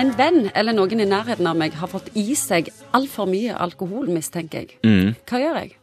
En 0.00 0.14
venn 0.16 0.46
eller 0.56 0.72
noen 0.72 1.02
i 1.02 1.04
nærheten 1.04 1.44
av 1.44 1.58
meg 1.60 1.74
har 1.76 1.90
fått 1.90 2.06
i 2.16 2.32
seg 2.38 2.70
altfor 2.96 3.26
mye 3.28 3.52
alkohol, 3.52 4.06
mistenker 4.08 4.62
jeg. 4.62 4.78
Mm. 4.80 5.10
Hva 5.28 5.40
gjør 5.42 5.58
jeg? 5.58 5.74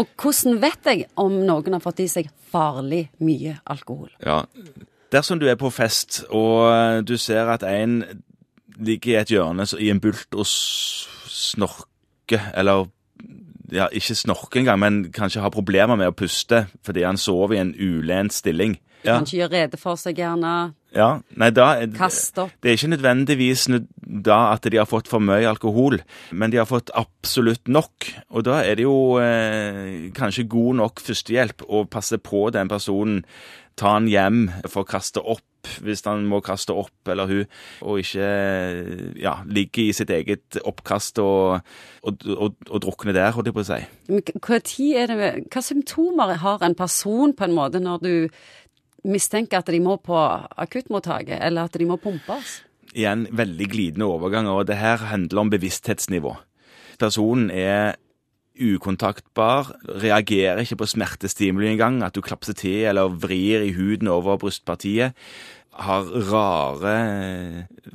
Og 0.00 0.08
hvordan 0.18 0.56
vet 0.64 0.88
jeg 0.88 1.04
om 1.20 1.36
noen 1.46 1.76
har 1.76 1.82
fått 1.84 2.00
i 2.02 2.08
seg 2.10 2.32
farlig 2.50 3.04
mye 3.22 3.54
alkohol? 3.70 4.08
Ja. 4.24 4.40
Dersom 5.14 5.38
du 5.38 5.46
er 5.46 5.60
på 5.60 5.70
fest, 5.70 6.24
og 6.34 7.06
du 7.06 7.14
ser 7.20 7.52
at 7.54 7.62
en 7.68 8.00
ligger 8.82 9.12
i 9.12 9.18
et 9.20 9.34
hjørne 9.36 9.68
i 9.78 9.92
en 9.92 10.02
bult 10.02 10.34
og 10.34 10.48
snorker, 10.48 12.50
eller 12.58 12.88
ja, 13.70 13.86
ikke 13.94 14.18
snorker 14.18 14.64
engang, 14.64 14.82
men 14.82 15.02
kanskje 15.14 15.44
har 15.44 15.54
problemer 15.54 16.00
med 16.00 16.10
å 16.10 16.16
puste 16.16 16.64
fordi 16.82 17.06
han 17.06 17.20
sover 17.20 17.54
i 17.54 17.62
en 17.62 17.76
ulent 17.78 18.34
stilling. 18.34 18.80
Ja, 19.04 19.20
Kanskje 19.20 19.44
gjøre 19.44 19.54
rede 19.54 19.78
for 19.78 20.00
seg, 20.00 20.18
gjerne. 20.18 20.72
Ja. 20.96 21.08
Nei, 21.40 21.50
da 21.54 21.68
Kast 21.96 22.38
opp. 22.42 22.52
Det 22.60 22.72
er 22.72 22.78
ikke 22.78 22.92
nødvendigvis 22.94 23.66
da 24.02 24.38
at 24.52 24.66
de 24.68 24.80
har 24.80 24.88
fått 24.88 25.08
for 25.10 25.24
mye 25.24 25.48
alkohol, 25.48 26.00
men 26.32 26.52
de 26.52 26.60
har 26.60 26.68
fått 26.68 26.92
absolutt 26.98 27.70
nok. 27.72 28.10
Og 28.32 28.44
da 28.48 28.60
er 28.66 28.78
det 28.78 28.86
jo 28.86 29.18
eh, 29.22 30.12
kanskje 30.16 30.48
god 30.52 30.82
nok 30.82 31.02
førstehjelp 31.04 31.66
å 31.68 31.86
passe 31.90 32.20
på 32.22 32.48
den 32.54 32.70
personen, 32.72 33.22
ta 33.78 33.94
han 33.96 34.10
hjem 34.10 34.44
for 34.68 34.84
å 34.84 34.88
kaste 34.88 35.22
opp 35.22 35.46
hvis 35.82 36.02
han 36.08 36.24
må 36.26 36.40
kaste 36.42 36.74
opp, 36.74 37.06
eller 37.06 37.28
hun, 37.30 37.42
og 37.86 38.00
ikke 38.02 38.26
ja, 39.22 39.36
ligge 39.46 39.84
i 39.86 39.92
sitt 39.94 40.10
eget 40.10 40.58
oppkast 40.66 41.20
og, 41.22 41.62
og, 42.02 42.26
og, 42.34 42.56
og 42.66 42.82
drukne 42.82 43.14
der, 43.14 43.30
holdt 43.36 43.50
jeg 43.50 43.56
på 43.56 43.62
å 43.62 43.68
si. 43.68 43.78
Hva, 44.42 44.58
tid 44.66 44.98
er 45.04 45.12
det, 45.12 45.30
hva 45.54 45.62
symptomer 45.62 46.34
har 46.42 46.66
en 46.66 46.74
person 46.78 47.34
på 47.38 47.46
en 47.46 47.54
måte 47.54 47.82
når 47.82 48.02
du 48.02 48.42
mistenker 49.04 49.62
at 49.62 49.70
de 49.72 49.80
må 49.82 49.96
på 50.02 50.16
akuttmottaket, 50.16 51.38
eller 51.42 51.70
at 51.70 51.78
de 51.78 51.88
må 51.88 51.98
pumpes? 52.00 52.60
igjen 52.96 53.26
veldig 53.32 53.68
glidende 53.72 54.08
overganger, 54.08 54.52
og 54.52 54.68
det 54.68 54.78
her 54.80 55.08
handler 55.12 55.44
om 55.44 55.52
bevissthetsnivå. 55.52 56.34
Personen 57.00 57.50
er 57.50 57.96
ukontaktbar, 58.52 59.72
reagerer 60.02 60.60
ikke 60.62 60.82
på 60.82 60.90
smertestimuli 60.90 61.70
engang, 61.72 62.02
at 62.04 62.14
du 62.14 62.20
klapser 62.24 62.56
til 62.56 62.84
eller 62.90 63.14
vrir 63.22 63.64
i 63.64 63.72
huden 63.76 64.10
over 64.12 64.36
brystpartiet, 64.40 65.16
har 65.72 66.08
rare 66.28 66.96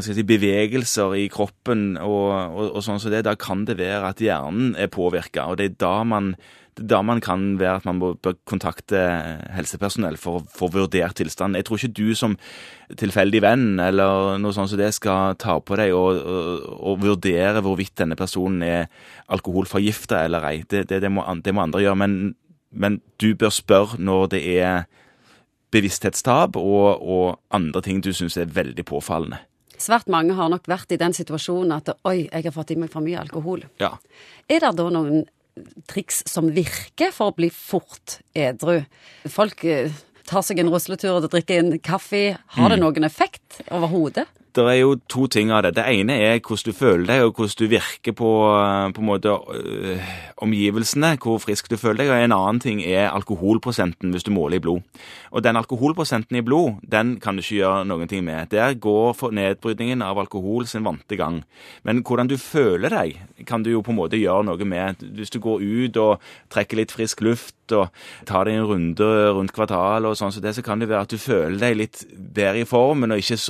si, 0.00 0.22
bevegelser 0.24 1.16
i 1.20 1.26
kroppen 1.32 1.98
og, 2.00 2.30
og, 2.32 2.62
og 2.78 2.84
sånn 2.84 3.00
som 3.02 3.12
det, 3.12 3.26
da 3.26 3.34
kan 3.38 3.66
det 3.68 3.76
være 3.80 4.14
at 4.14 4.22
hjernen 4.24 4.72
er 4.80 4.88
påvirka, 4.92 5.50
og 5.50 5.60
det 5.60 5.72
er 5.72 5.76
da 5.84 5.98
man 6.08 6.32
da 6.78 7.00
man 7.02 7.20
kan 7.20 7.58
være 7.58 7.80
at 7.80 7.86
man 7.88 7.98
bør 7.98 8.36
kontakte 8.46 9.00
helsepersonell 9.54 10.18
for 10.20 10.38
å 10.38 10.44
få 10.46 10.68
vurdert 10.74 11.16
tilstanden. 11.18 11.58
Jeg 11.58 11.66
tror 11.66 11.80
ikke 11.80 11.96
du 11.98 12.14
som 12.14 12.36
tilfeldig 12.98 13.40
venn 13.42 13.66
eller 13.82 14.38
noe 14.38 14.54
sånt 14.54 14.70
som 14.72 14.80
det 14.80 14.92
skal 14.96 15.34
ta 15.42 15.58
på 15.58 15.78
deg 15.80 15.94
og, 15.96 16.20
og 16.78 17.02
vurdere 17.02 17.62
hvorvidt 17.64 17.96
denne 17.98 18.18
personen 18.18 18.62
er 18.62 18.86
alkoholforgifta 19.34 20.22
eller 20.26 20.46
ei. 20.52 20.56
Det, 20.62 20.86
det, 20.90 21.02
det, 21.02 21.10
må, 21.12 21.26
det 21.42 21.54
må 21.54 21.64
andre 21.64 21.82
gjøre. 21.82 22.00
Men, 22.04 22.16
men 22.70 23.00
du 23.20 23.32
bør 23.38 23.54
spørre 23.54 23.98
når 23.98 24.32
det 24.36 24.44
er 24.58 24.86
bevissthetstap 25.74 26.56
og, 26.60 27.02
og 27.02 27.38
andre 27.54 27.82
ting 27.84 28.02
du 28.04 28.10
syns 28.16 28.38
er 28.40 28.50
veldig 28.52 28.84
påfallende. 28.88 29.40
Svært 29.78 30.10
mange 30.10 30.34
har 30.34 30.50
nok 30.50 30.66
vært 30.70 30.92
i 30.94 30.98
den 30.98 31.14
situasjonen 31.14 31.76
at 31.76 31.92
oi, 32.08 32.26
jeg 32.26 32.48
har 32.48 32.54
fått 32.54 32.72
i 32.74 32.78
meg 32.80 32.90
for 32.90 33.04
mye 33.04 33.20
alkohol. 33.20 33.62
Ja. 33.82 33.94
Er 34.50 34.64
det 34.64 34.74
da 34.80 34.88
noen 34.90 35.26
triks 35.90 36.24
som 36.30 36.50
virker 36.54 37.12
for 37.14 37.30
å 37.30 37.36
bli 37.38 37.50
fort 37.54 38.18
edru? 38.34 38.80
Folk 39.30 39.62
eh, 39.68 39.94
tar 40.28 40.44
seg 40.44 40.60
en 40.62 40.70
rusletur 40.72 41.16
og 41.16 41.30
drikker 41.30 41.62
en 41.62 41.78
kaffe. 41.78 42.22
Har 42.56 42.74
det 42.74 42.80
noen 42.82 43.06
effekt 43.06 43.47
overhodet? 43.70 44.26
Det 44.58 44.64
er 44.64 44.78
jo 44.80 44.94
to 45.10 45.26
ting 45.30 45.52
av 45.54 45.62
det. 45.62 45.74
Det 45.76 45.84
ene 45.86 46.16
er 46.24 46.40
hvordan 46.40 46.72
du 46.72 46.74
føler 46.74 47.04
deg, 47.06 47.24
og 47.26 47.36
hvordan 47.36 47.58
du 47.60 47.70
virker 47.70 48.14
på, 48.16 48.30
på 48.96 49.04
måte 49.04 49.30
øh, 49.30 50.08
omgivelsene, 50.42 51.12
hvor 51.22 51.38
frisk 51.42 51.68
du 51.70 51.76
føler 51.76 52.02
deg. 52.02 52.10
Og 52.10 52.24
en 52.24 52.34
annen 52.34 52.60
ting 52.64 52.80
er 52.82 53.12
alkoholprosenten 53.12 54.10
hvis 54.14 54.26
du 54.26 54.32
måler 54.34 54.58
i 54.58 54.64
blod. 54.64 54.82
Og 55.30 55.44
den 55.44 55.60
alkoholprosenten 55.60 56.40
i 56.40 56.42
blod, 56.42 56.80
den 56.82 57.18
kan 57.20 57.36
du 57.36 57.44
ikke 57.44 57.60
gjøre 57.60 57.84
noen 57.86 58.10
ting 58.10 58.24
med. 58.26 58.48
Der 58.50 58.74
går 58.74 59.30
nedbrytningen 59.36 60.02
av 60.02 60.18
alkohol 60.18 60.66
sin 60.66 60.86
vante 60.86 61.16
gang. 61.16 61.42
Men 61.84 62.02
hvordan 62.02 62.30
du 62.30 62.38
føler 62.40 62.90
deg, 62.90 63.20
kan 63.46 63.62
du 63.62 63.70
jo 63.70 63.84
på 63.84 63.92
en 63.92 64.00
måte 64.00 64.18
gjøre 64.18 64.48
noe 64.48 64.68
med. 64.68 65.04
Hvis 65.14 65.34
du 65.34 65.38
går 65.44 65.62
ut 65.62 66.02
og 66.02 66.26
trekker 66.50 66.80
litt 66.80 66.94
frisk 66.94 67.22
luft 67.22 67.54
og 67.76 67.92
tar 68.26 68.48
deg 68.48 68.58
en 68.58 68.68
runde 68.68 69.08
rundt 69.36 69.52
kvartalet 69.54 70.08
og 70.08 70.16
sånn 70.18 70.32
så 70.32 70.42
det, 70.42 70.54
så 70.56 70.64
kan 70.64 70.80
det 70.80 70.88
være 70.88 71.04
at 71.04 71.12
du 71.12 71.20
føler 71.20 71.58
deg 71.60 71.76
litt 71.76 72.04
bedre 72.16 72.62
i 72.62 72.68
formen 72.68 73.12
og 73.12 73.20
ikke 73.20 73.36
så 73.40 73.47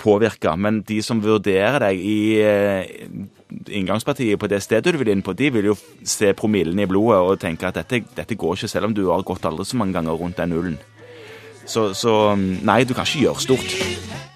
påvirka. 0.00 0.54
Men 0.56 0.82
de 0.86 1.00
som 1.04 1.22
vurderer 1.22 1.80
deg 1.86 2.00
i 2.00 2.18
eh, 2.42 2.94
inngangspartiet 3.68 4.40
på 4.40 4.50
det 4.50 4.62
stedet 4.64 4.94
du 4.94 5.00
vil 5.00 5.12
inn 5.14 5.24
på, 5.24 5.36
de 5.36 5.50
vil 5.54 5.70
jo 5.72 5.76
se 6.02 6.32
promillen 6.36 6.80
i 6.80 6.88
blodet 6.90 7.20
og 7.22 7.40
tenke 7.42 7.68
at 7.68 7.80
dette, 7.82 8.04
dette 8.16 8.38
går 8.38 8.58
ikke, 8.58 8.72
selv 8.72 8.90
om 8.90 8.96
du 8.96 9.06
har 9.10 9.26
gått 9.26 9.46
aldri 9.48 9.66
så 9.68 9.80
mange 9.80 9.96
ganger 9.96 10.18
rundt 10.20 10.40
den 10.40 10.54
nullen. 10.54 10.78
Så, 11.64 11.92
så 11.96 12.34
nei, 12.36 12.82
du 12.84 12.92
kan 12.92 13.08
ikke 13.08 13.24
gjøre 13.24 13.44
stort. 13.44 14.32